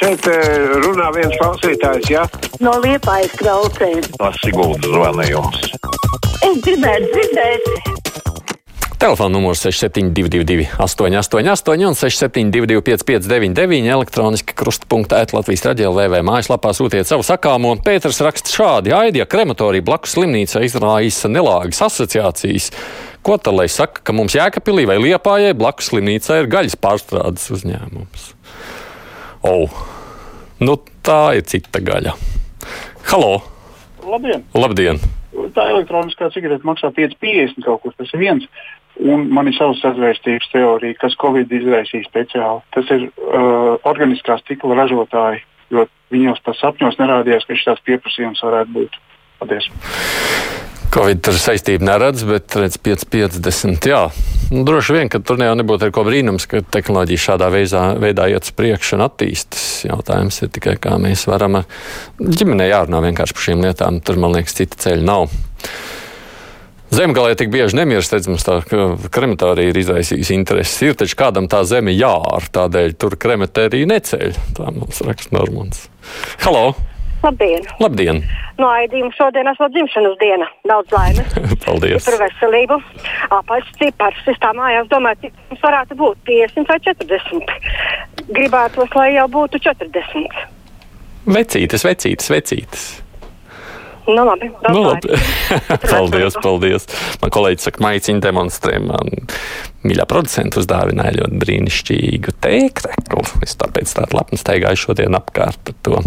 [0.00, 2.22] Šeit eh, runā viens klausītājs, jā?
[2.64, 4.00] No liepājas klausēm.
[4.16, 5.66] Tas Siguldas zvanījums.
[6.40, 7.98] Es gribētu dzirdēt.
[9.00, 17.24] Telefona numurs 6722, 888, un 672, 559, elektroniski krustpunktā, Latvijas raidījā, vai mājaslapā sūtiet savu
[17.24, 17.72] sakāmo.
[17.84, 22.72] Pēters raksta šādi: Aidija krematorija blakus slimnīca izraisa nelāgas asociācijas.
[23.24, 28.30] Ko tad lai saka, ka mums Jēkabīlī vai Liepājai blakus slimnīcai ir gaļas pārstrādes uzņēmums?
[29.46, 29.72] Oh,
[30.60, 32.12] nu tā ir cita gaļa.
[33.08, 33.38] Halo!
[34.04, 34.44] Labdien!
[34.52, 35.00] Labdien!
[35.54, 37.94] Tā elektroniskā cigarete maksā 5,50 kaut kur.
[37.96, 38.44] Tas ir viens.
[39.00, 42.60] Un man ir savs sazvērstības teorija, kas Covid izraisīja speciāli.
[42.76, 45.40] Tas ir uh, organiskā stikla ražotāji,
[45.72, 49.00] jo viņos tas sapņos nerādījās, ka šis pieprasījums varētu būt.
[49.40, 49.70] Paldies!
[50.90, 54.39] Covid tur saistību neredz, bet redz 550.
[54.50, 58.26] Nu, droši vien, ka tur jau nebūtu ar ko brīnums, ka tehnoloģija šādā veidā, veidā
[58.32, 59.66] iet uz priekšu un attīstas.
[59.86, 61.68] Jautājums ir tikai, kā mēs varam ar
[62.18, 64.02] ģimenei jārunā vienkārši par šīm lietām.
[64.02, 65.30] Tur, man liekas, cita ceļa nav.
[66.90, 68.58] Zemgalē tik bieži nemirst, redzams, tā
[69.14, 70.82] krematorija ir izraisījusi intereses.
[70.82, 74.40] Ir taču kādam tā zeme jār, tādēļ tur krematērija neceļ.
[74.58, 75.86] Tā mums raksta Normons.
[76.42, 76.72] Halo!
[77.20, 77.66] Labdien!
[77.80, 78.22] Labdien!
[78.60, 80.46] No aidījuma šodien esmu dzimšanas diena.
[80.68, 81.34] Daudz laimes!
[81.64, 82.06] Paldies!
[82.06, 82.80] Par veselību!
[83.36, 84.22] Apaļs cipars.
[84.32, 87.54] Es tā mājās domāju, cik mums varētu būt 50 vai 40.
[88.30, 90.42] Gribētos, lai jau būtu 40.
[91.30, 92.90] Vecītes, vecītes, vecītes!
[94.10, 95.12] Nu, labi, nu, labi.
[95.92, 96.86] paldies, paldies.
[97.20, 98.80] Man kolēģis saka, maiciņu demonstrē.
[98.82, 99.12] Man
[99.86, 103.26] mīļā producenta uzdāvināja ļoti brīnišķīgu tēkreklu.
[103.46, 106.00] Es tāpēc tādu lepnu steigāju šodien apkārt ar to.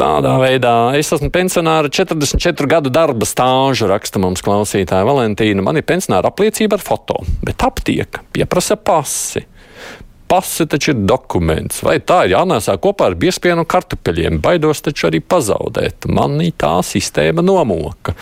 [0.00, 5.60] Tādā veidā es esmu pensionāra 44 gadu darba stāžu, raksta mums klausītāja Valentīna.
[5.66, 9.44] Man ir pensionāra apliecība ar foto, bet aptieka pieprasa pasi
[10.30, 11.82] pase taču ir dokuments.
[11.82, 14.38] Vai tā ir jānēsā kopā ar biespienu kartupeļiem?
[14.40, 16.06] Baidos taču arī pazaudēt.
[16.06, 18.14] Manī tā sistēma nomoka.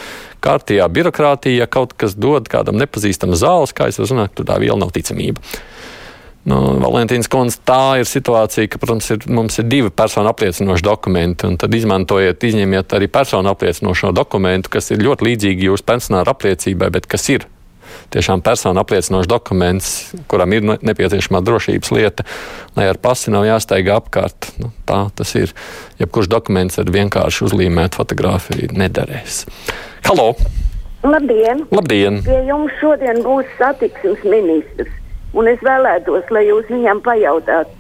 [0.43, 4.81] Kārtījā birokrātija, ja kaut kas dod kādam nepazīstamam zāles, kā es uzrunāju, tur tā viela
[4.81, 5.45] nav ticamība.
[6.49, 11.45] Nu, Valentīns Kundze, tā ir situācija, ka, protams, ir, mums ir divi personu apliecinoši dokumenti,
[11.45, 16.89] un tad izmantojiet, izņemiet arī personu apliecinošo dokumentu, kas ir ļoti līdzīgi jūsu pensionāra apliecībai,
[16.95, 17.45] bet kas ir
[18.15, 19.91] tiešām personu apliecinošs dokuments,
[20.31, 22.25] kuram ir nepieciešamā drošības lieta,
[22.79, 24.53] lai ar pasi nav jāsteigā apkārt.
[24.63, 25.53] Nu, tā tas ir.
[26.01, 29.43] Jebkurš dokuments ar vienkārši uzlīmētu fotografiju nederēs.
[30.09, 30.33] Halo!
[31.05, 31.67] Labdien!
[31.75, 32.23] Labdien!
[32.27, 34.95] Pie jums šodien būs satiksmes ministrs,
[35.39, 37.71] un es vēlētos, lai jūs viņam pajautāt,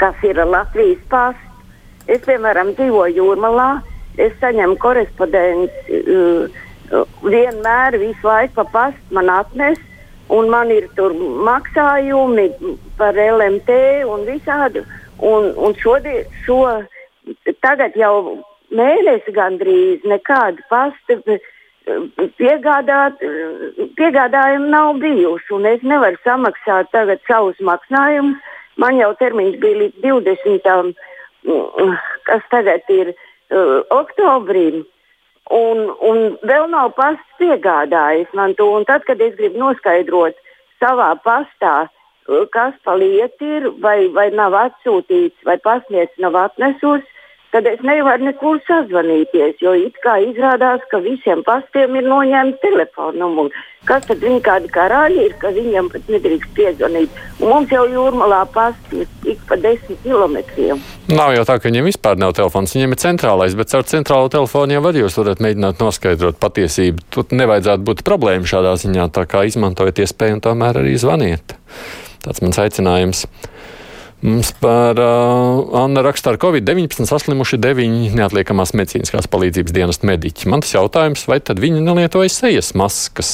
[0.00, 1.48] kas ir Latvijas pasts.
[2.10, 3.70] Es, piemēram, dzīvoju Jūrmalā,
[4.18, 6.00] es saņemu korespondenci.
[6.02, 6.62] Uh,
[7.24, 9.78] vienmēr visu laiku pa pastu man atnes,
[10.32, 11.14] un man ir tur
[11.46, 12.48] maksājumi
[12.98, 13.78] par LMT
[14.08, 14.84] un visādi.
[15.22, 16.64] Un, un šodien, šo,
[17.62, 18.42] tagad jau
[18.74, 21.18] mēnesi gandrīz nekāda pasta
[22.38, 23.22] piegādāt,
[23.98, 28.38] piegādājumi nav bijuši, un es nevaru samaksāt tagad savus maksājumus.
[28.80, 30.94] Man jau termiņš bija līdz 20.
[32.28, 34.84] kas tagad ir uh, oktobrim.
[35.52, 38.70] Un, un vēl nav pasts piegādājis man to.
[38.78, 40.38] Un tad, kad es gribu noskaidrot
[40.80, 41.90] savā pastā,
[42.54, 47.02] kas pa lietu ir, vai, vai nav atsūtīts, vai pasniegts nav atnesus,
[47.52, 49.60] tad es nevaru nekur sazvanīties.
[49.62, 53.68] Jo it kā izrādās, ka visiem pastiem ir noņemta telefona numurs.
[53.82, 57.16] Kas tad viņi kādi karaļi ir, ka viņiem pat nedrīkst piezvanīt?
[57.42, 60.78] Un mums jau jūrmalā pasti ir ik pa desmit kilometriem.
[61.10, 62.76] Nav jau tā, ka viņiem vispār nav telefons.
[62.76, 67.08] Viņiem ir centrālais, bet caur centrālo telefonu jau var jūs varat mēģināt noskaidrot patiesību.
[67.10, 71.56] Tur nevajadzētu būt problēma šādā ziņā, tā kā izmantojiet iespēju un tomēr arī zvaniet.
[72.22, 73.26] Tas mans aicinājums.
[74.22, 80.46] Mums par uh, Anna rakstā ar Covid-19 saslimuši deviņi neatliekamās medicīniskās palīdzības dienas mediķi.
[80.52, 83.32] Man tas jautājums, vai tad viņi nelietoja sejas maskas?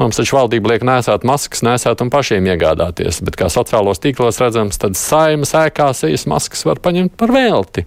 [0.00, 4.80] Mums taču valdība liek nesāt maskas, nesāt un pašiem iegādāties, bet kā sociālos tīklos redzams,
[4.80, 7.84] tad saimas ēkā sejas maskas var paņemt par velti.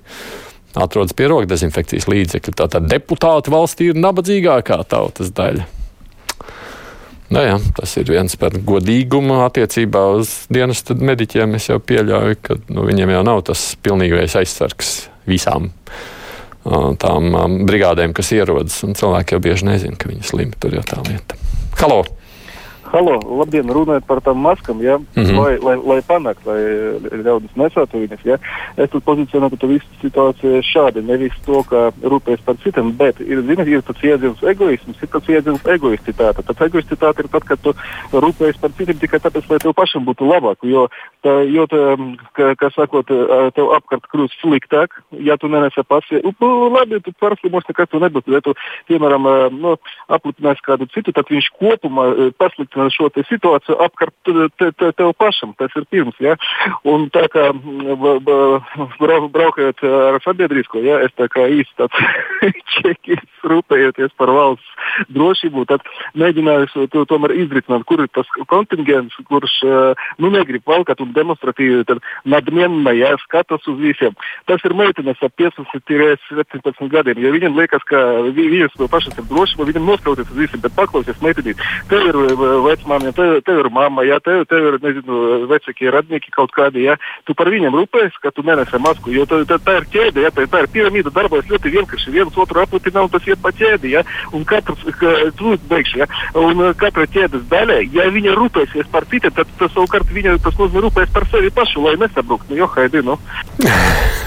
[0.77, 2.53] Atrodas pie rokdezinfekcijas līdzekļu.
[2.61, 5.80] Tātad deputāti valstī ir nabadzīgākā tautas daļa.
[7.31, 11.55] Nu, jā, tas ir viens par godīgumu attiecībā uz dienas mediķiem.
[11.55, 15.71] Es jau pieļauju, ka nu, viņiem jau nav tas pilnīgais aizsargs visām
[17.01, 18.81] tām um, brigādēm, kas ierodas.
[18.83, 20.59] Cilvēki jau bieži nezina, ka viņi slimi.
[20.59, 21.39] Tur jau tā lieta.
[21.79, 22.03] Halo!
[22.91, 24.97] Halo, labdien, runājot par tām maskām, ja?
[24.99, 25.37] mm -hmm.
[25.39, 28.25] lai, lai, lai panāktu, lai ļaudis nesātu viņas.
[28.27, 28.37] Ja?
[28.75, 33.41] Es tur pozicionēju to visu situāciju šādi, nevis to, ka rūpējas par citiem, bet ir,
[33.47, 36.43] zini, ir tāds jēdziens egoisms, ir tāds jēdziens egoistitāte.
[36.43, 37.71] Tāds egoistitāte ir tad, kad tu
[38.11, 40.57] rūpējies par citiem tikai tāpēc, lai tev pašam būtu labāk.
[40.63, 40.87] Jo,
[41.23, 41.95] tā, jo tā,
[42.35, 43.07] kā, kā sakot,
[43.55, 46.11] tev apkārt kļūst sliktāk, ja tu nenesi pats.
[46.75, 48.35] Labi, tu pārslimos, nekas tu nebūtu.
[48.35, 48.53] Ja tu,
[48.91, 49.23] piemēram,
[49.61, 49.77] nu,
[50.07, 54.13] aplipinās kādu citu, tad viņš kopumā pasliktinās šo situāciju apkārt
[54.57, 55.53] te, te, tev pašam.
[55.59, 56.17] Tas ir pirms.
[56.23, 56.37] Ja?
[56.87, 57.49] Un tā kā
[59.01, 62.01] brau, braukājot ar sabiedrisko, ja, es tā kā īsti tāds
[62.77, 65.85] čekis rūpējoties par valsts drošību, tad
[66.17, 69.61] mēģināju to tomēr izrisināt, kur ir tas kontingents, kurš
[70.21, 71.99] nu, negrib valkāt un demonstratīvi
[72.29, 74.15] nadmienna, ja skatās uz visiem.
[74.49, 78.01] Tas ir meitenes ap 15-17 gadiem, jo viņiem liekas, ka
[78.35, 81.61] viņas to pašas ir drošība, viņiem noskauties uz visiem, bet paklausies meitenīt.
[81.91, 82.19] Tev ir
[82.71, 85.21] vecmāmiņa, tev, tev ir mamma, ja tev, tev ir nezinu,
[85.51, 86.85] vecākie radnieki kaut kādi.
[86.87, 86.97] Ja,
[87.27, 89.13] tu par viņiem rūpējies, ka tu nenesi masku.
[89.15, 92.15] Jo tā, tā, tā ir ķēde, ja, tā, tā ir piramīda, darbojas ļoti vienkārši.
[92.15, 93.93] Viens otru aplipina un tas iet pa ķēdi.
[93.95, 96.09] Ja, un katrs, ka, tu beigšu, ja,
[96.39, 100.57] un uh, katra ķēdes daļa, ja viņa rūpēsies par citiem, tad tas savukārt viņa tas
[100.59, 102.51] nozīmē rūpēs par sevi pašu, lai nesabruktu.
[102.51, 103.19] Nu, jo, haidi, nu.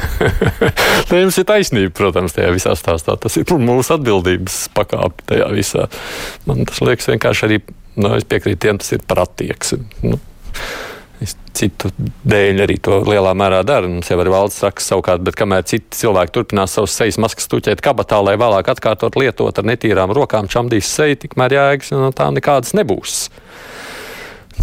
[1.08, 3.16] Tā jums ir taisnība, protams, tajā visā stāstā.
[3.20, 5.88] Tas ir mūsu atbildības pakāpe tajā visā.
[6.48, 7.60] Man tas liekas vienkārši arī
[7.94, 9.84] Nu, es piekrītu tiem, tas ir par attieksmi.
[10.08, 10.18] Nu,
[11.22, 11.90] es citu
[12.26, 13.92] dēļ arī to lielā mērā daru.
[13.92, 17.84] Mums jau ir valsts saka savukārt, bet kamēr citi cilvēki turpinās savus sejas maskas tuķēt
[17.84, 22.74] kabatā, lai vēlāk atkārtot lietot ar netīrām rokām, čamdīs seju, tikmēr jēgas no tām nekādas
[22.78, 23.28] nebūs.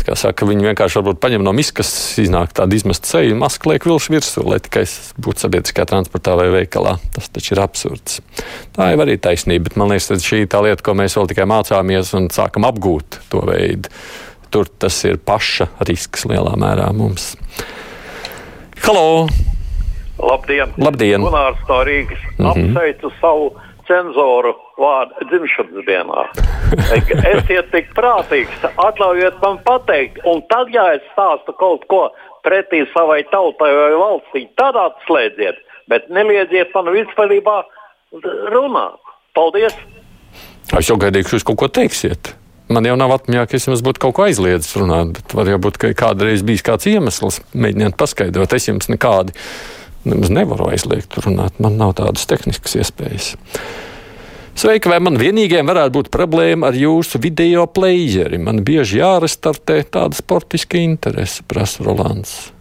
[0.02, 1.90] Kā saka, viņi vienkārši varbūt paņem no miskas,
[2.22, 4.86] iznāk tāda izmesta seja, maska liek vilšu virsū, lai tikai
[5.22, 6.96] būtu sabiedriskā transportā vai veikalā.
[7.14, 8.22] Tas taču ir absurds.
[8.74, 11.30] Tā jau arī taisnība, bet man liekas, ka šī ir tā lieta, ko mēs vēl
[11.34, 13.92] tikai mācāmies un sākam apgūt to veidu.
[14.52, 17.36] Tur tas ir paša risks lielā mērā mums.
[18.82, 19.28] Halo!
[20.22, 20.74] Labdien!
[20.82, 21.22] Labdien.
[21.24, 22.24] Gunārs no Rīgas.
[22.38, 22.70] Mm -hmm.
[22.72, 23.54] Apsveicu savu
[23.88, 26.26] cenzoru vārdu dzimšanas dienā.
[27.34, 32.08] Esiet tik prātīgs, atļaujiet man pateikt, un tad, ja es stāstu kaut ko
[32.46, 35.62] pretī savai tautai vai valstī, tad atslēdziet,
[35.92, 37.58] bet neliedziet man vispārībā
[38.54, 39.00] runāt.
[39.36, 39.76] Paldies!
[40.78, 42.36] Es jau gaidīju, ka jūs kaut ko teiksiet.
[42.72, 45.60] Man jau nav atmiņā, ka es jums būtu kaut ko aizliedzis runāt, bet var jau
[45.60, 48.56] būt, ka kādreiz bijis kāds iemesls, mēģināt paskaidrot.
[48.56, 49.36] Es jums nekādi
[50.08, 51.60] nemaz nevaru aizliegt runāt.
[51.62, 53.34] Man nav tādas tehniskas iespējas.
[54.62, 58.40] Sveiki, vai man vienīgajam varētu būt problēma ar jūsu video playeri?
[58.42, 62.52] Man bieži jārestartē tāda sportiska interese, prasa Rolands.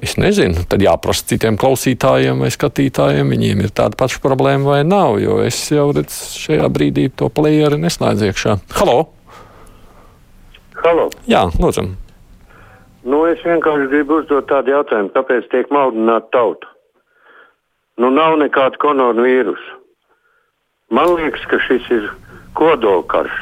[0.00, 5.18] Es nezinu, tad jāprasa citiem klausītājiem vai skatītājiem, viņiem ir tāda paša problēma vai nav,
[5.20, 8.60] jo es jau redzu, šajā brīdī to playeri neslēdz iekšā.
[8.78, 9.00] Halo!
[10.80, 11.10] Halo!
[11.28, 11.90] Jā, lūdzu!
[13.00, 16.68] Nu, es vienkārši gribu uzdot tādu jautājumu, kāpēc tiek maldināta tauta?
[18.00, 19.78] Nu, nav nekāda koronavīrusa.
[20.92, 22.10] Man liekas, ka šis ir
[22.58, 23.36] kodolkarš.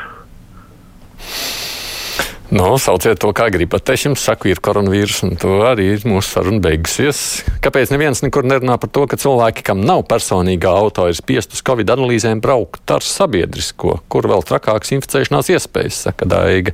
[2.48, 3.90] Nu, sauciet to, kā gribat.
[3.92, 7.42] Es jums saku, ir koronavīruss, un to arī ir mūsu saruna beigusies.
[7.64, 11.60] Kāpēc neviens nekur nerunā par to, ka cilvēki, kam nav personīgā auto, ir spiest uz
[11.66, 16.72] Covid analīzēm braukt ar sabiedrisko, kur vēl trakāks inficēšanās iespējas, saka Daiga.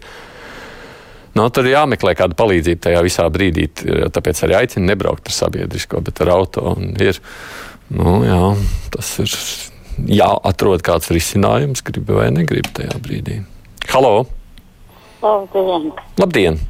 [1.34, 3.66] Nu, tur ir jāmeklē kāda palīdzība tajā visā brīdī.
[4.14, 6.76] Tāpēc arī aicinu nebraukt ar sabiedrisko, bet ar auto.
[7.02, 7.18] Ir,
[7.90, 8.38] nu, jā,
[8.94, 9.34] tas ir
[10.20, 13.40] jāatrod kāds risinājums, gribi vai negribi tajā brīdī.
[13.90, 14.28] Halo!
[15.24, 15.90] Labdien!
[16.20, 16.60] Labdien.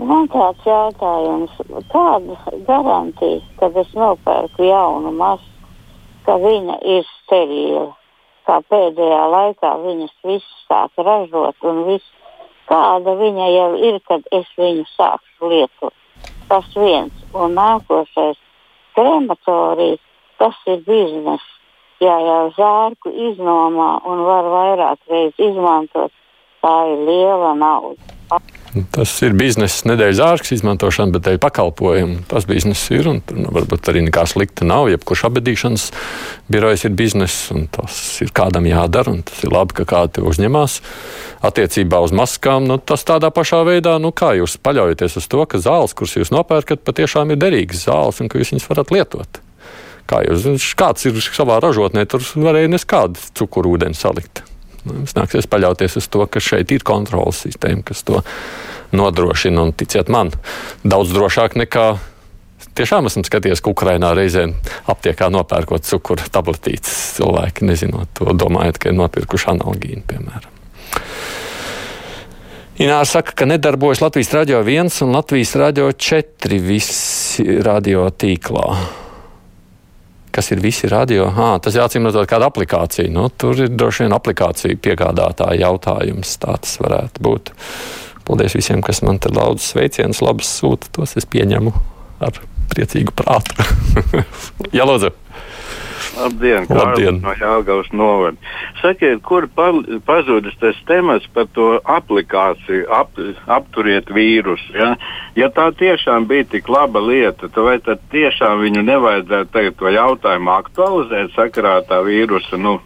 [0.00, 1.54] Man tāds jautājums,
[1.92, 5.68] kādas garantijas, kad es nopērku jaunu masku,
[6.24, 7.90] ka viņa ir sterila,
[8.48, 12.19] kā pēdējā laikā viņas visas sāk ražot un viss
[12.70, 15.94] kāda viņa jau ir, kad es viņu sākšu lietot.
[16.50, 17.14] Tas viens.
[17.34, 18.38] Un nākošais-
[18.94, 20.02] krematorijas,
[20.38, 21.46] tas ir bizness.
[22.00, 26.12] Ja jau zārku iznomā un var vairāk reizes izmantot,
[26.62, 28.00] tā ir liela nauda.
[28.94, 32.20] Tas ir biznesa nedēļas ārks izmantošana, bet arī pakalpojumi.
[32.30, 34.86] Tas bizness ir, un tur nu, varbūt arī nekā slikta nav.
[34.92, 35.86] Jebkurš abadīšanas
[36.52, 40.78] birojs ir bizness, un tas ir kādam jādara, tas ir labi, ka kādi uzņemās.
[41.50, 45.58] Attiecībā uz maskām, nu, tas tādā pašā veidā, nu, kā jūs paļaujaties uz to, ka
[45.62, 49.42] zāles, kuras jūs nopērkat, patiešām ir derīgas zāles, un ka jūs viņas varat lietot.
[50.10, 50.46] Kā jūs,
[50.78, 54.44] kāds ir savā ražotnē, tur varēja neskādu cukurūdeni salikt.
[54.88, 58.22] Mums nāksies paļauties uz to, ka šeit ir kontrols sistēma, kas to
[58.96, 59.66] nodrošina.
[59.66, 60.32] Un, ticiet man,
[60.82, 61.86] daudz drošāk nekā
[62.78, 64.46] tiešām esmu skatījies, ka Ukrainā reizē
[64.90, 66.94] aptiekā nopērkot cukuru tabletītes.
[67.18, 70.56] Cilvēki nezinot to, domājot, ka ir nopirkuši analogīnu, piemēram.
[72.80, 78.64] Ināra saka, ka nedarbojas Latvijas radio 1 un Latvijas radio 4 visi radio tīklā.
[80.30, 81.26] Kas ir visi radio?
[81.30, 83.10] À, tas jāatcīm redzot kāda aplikācija.
[83.10, 86.36] Nu, tur ir droši vien aplikācija piegādātāja jautājums.
[86.42, 87.50] Tā tas varētu būt.
[88.28, 90.92] Paldies visiem, kas man te daudz sveicienus, labus sūta.
[90.94, 91.74] Tos es pieņemu
[92.22, 92.38] ar
[92.70, 93.58] priecīgu prātu.
[94.76, 95.10] Jā, lūdzu!
[96.16, 97.20] Labdien, Labdien.
[97.22, 98.36] no Jāgaunas novada.
[98.80, 99.70] Sakiet, kur pa,
[100.06, 103.14] pazudis tas temats par to aplikāciju, ap,
[103.46, 104.74] apturiet vīrusu?
[104.74, 104.90] Ja?
[105.38, 109.94] ja tā tiešām bija tik laba lieta, tad vai tad tiešām viņu nevajadzētu tagad to
[109.94, 112.80] jautājumu aktualizēt sakarā ar tā vīrusa, nu,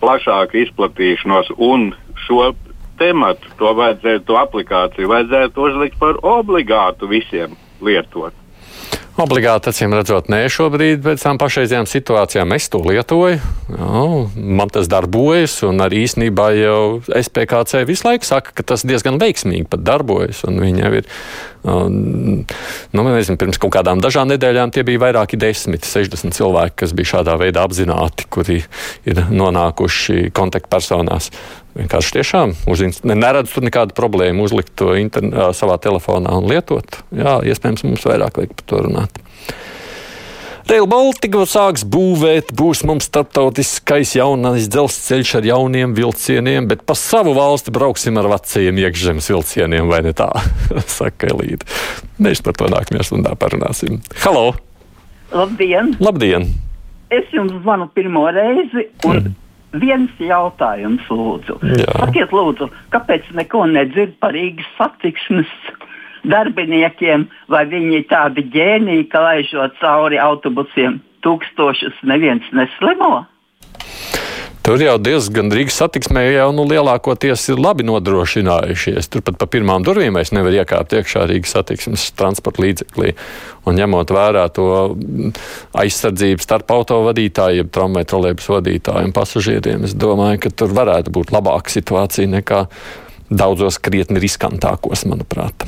[0.00, 1.92] plašāku izplatīšanos un
[2.26, 2.52] šo
[2.98, 8.37] tematu, to vajadzētu, to aplikāciju vajadzētu uzlikt par obligātu visiem lietot.
[9.18, 13.40] Obligāti, acīm redzot, nē, šobrīd pēc tam pašreizējām situācijām es to lietoju.
[13.74, 14.02] Jā,
[14.38, 19.66] man tas darbojas, un arī īsnībā jau SPKC visu laiku saka, ka tas diezgan veiksmīgi
[19.72, 20.44] pat darbojas.
[20.46, 21.10] Viņi jau ir,
[21.66, 27.16] nu, nezinu, pirms kaut kādām dažām nedēļām tie bija vairāki desmit, 60 cilvēki, kas bija
[27.16, 28.60] šādā veidā apzināti, kuri
[29.02, 31.32] ir nonākuši kontaktpersonās.
[31.76, 37.02] Vienkārši tiešām uzzīmēt, neredzu tur nekādu problēmu uzlikt to intern, savā telefonā un lietot.
[37.14, 39.20] Jā, iespējams, mums vairāk vajag par to runāt.
[40.68, 47.32] Rail Baltica sāks būvēt, būs mums starptautiskais jaunais dzelzceļš ar jauniem vilcieniem, bet pa savu
[47.38, 50.28] valsti brauksim ar vecajiem iekšzemes vilcieniem, vai ne tā?
[50.98, 51.64] Saka Elīte.
[52.20, 54.02] Mēs par to nākamajā stundā parunāsim.
[54.26, 54.50] Halo!
[55.32, 55.94] Labdien!
[56.04, 56.50] Labdien!
[57.08, 58.90] Es jums zvanu pirmo reizi.
[59.08, 59.22] Un...
[59.22, 59.44] Mm
[59.76, 61.58] viens jautājums, lūdzu.
[61.62, 61.96] Jā.
[62.00, 65.50] Sakiet, lūdzu, kāpēc neko nedzird par Rīgas satiksmes
[66.28, 73.26] darbiniekiem, vai viņi ir tādi ģēniji, ka laižot cauri autobusiem tūkstošus, neviens neslimo?
[74.68, 79.06] Tur jau diezgan Rīgas satiksmē jau nu, lielākoties ir labi nodrošinājušies.
[79.08, 83.14] Turpat pa pirmām durvīm es nevaru iekāpt iekšā Rīgas satiksmes transporta līdzeklī.
[83.64, 84.66] Un ņemot vērā to
[85.72, 92.28] aizsardzību starp autovadītājiem, tramvaju trolēbus vadītājiem, pasažieriem, es domāju, ka tur varētu būt labāka situācija
[92.36, 92.66] nekā
[93.32, 95.64] daudzos krietni riskantākos, manuprāt,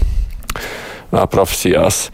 [1.09, 2.11] profesijās.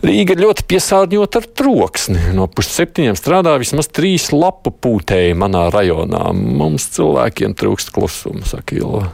[0.00, 2.20] Rīga ir ļoti piesārņota ar troksni.
[2.36, 6.30] No pusseptiņiem strādā vismaz trīs lapu pūtēji manā rajonā.
[6.32, 9.10] Mums cilvēkiem trūkst klusuma, saka Ilva.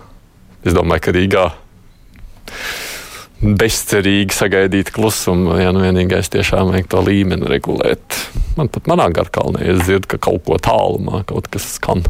[0.67, 1.47] Es domāju, ka Rīgā
[3.43, 8.21] bezcerīgi sagaidīt klusumu, ja nu vienīgais tiešām vajag to līmeni regulēt.
[8.57, 12.07] Man pat manā garkalnē es dzirdu, ka kaut ko tālumā kaut kas skan.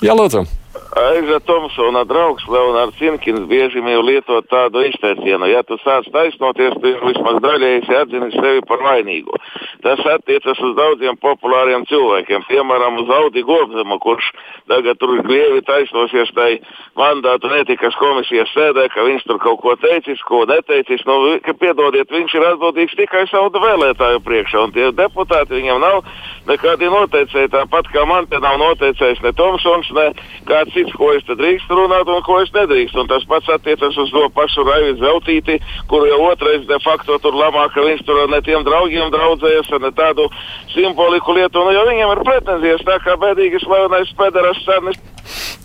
[0.00, 0.46] Jā, lūdzu!
[0.90, 6.90] Aiza Tomsona draugs Leonards Inkins bieži jau lietot tādu izteicienu, ja tu sāc taisnoties, tu
[7.06, 9.38] vismaz daļēji atzini sevi par vainīgu.
[9.84, 14.32] Tas attiecas uz daudziem populāriem cilvēkiem, piemēram, uz Audi Gobzemu, kurš
[14.66, 16.58] tagad tur grievi taisnosies tai
[16.98, 21.06] mandātu netikas komisijas sēdē, ka viņš tur kaut ko teicis, ko neteicis.
[21.06, 26.02] Nu, ka piedodiet, viņš ir atbildīgs tikai savu vēlētāju priekšā, un tie deputāti viņam nav
[26.50, 30.10] nekādi noteicēji, tāpat kā man te nav noteicējis ne Tomsons, ne
[30.50, 33.02] kāds cits, ko es drīkstu runāt un ko es nedrīkstu.
[33.02, 35.58] Un tas pats attiecas uz to pašu Raivu Zeltīti,
[35.90, 39.92] kuru jau otrais de facto tur lamā, ka viņš tur ne tiem draugiem draudzējas, ne
[39.96, 40.28] tādu
[40.74, 41.64] simboliku lietu.
[41.64, 45.02] Nu, jo viņiem ir pretenzijas tā kā bēdīgi slavenais pēderas sarnis.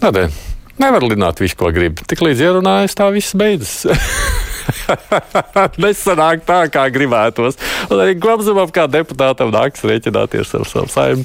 [0.04, 0.44] Tādēļ.
[0.82, 2.04] Nevar lināt visu, ko grib.
[2.04, 3.86] Tik līdz ierunājas, tā viss beidzas.
[5.84, 7.58] Nesanāk tā, kā gribētos.
[8.22, 11.24] Gobzemam, kā deputātam, nāks rēķināties ar savu saim,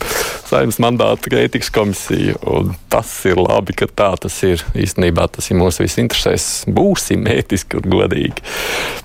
[0.49, 2.38] saimnes mandātu ētikas komisiju.
[2.50, 4.64] Un tas ir labi, ka tā tas ir.
[4.78, 6.49] Īstenībā tas ir mūsu visu interesēs.
[6.70, 8.44] Būsim ētiski un godīgi.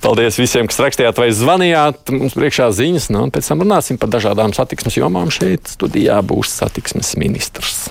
[0.04, 2.16] Paldies visiem, kas rakstījāt vai zvanījāt.
[2.16, 5.32] Mums priekšā ziņas, nu, un pēc tam runāsim par dažādām satiksmes jomām.
[5.34, 7.88] Šeit studijā būs satiksmes ministrs.